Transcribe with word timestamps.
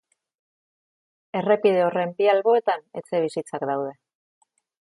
Errepide 1.41 1.83
horren 1.89 2.15
bi 2.21 2.29
alboetan 2.33 2.83
etxebizitzak 3.03 3.69
daude. 3.73 3.93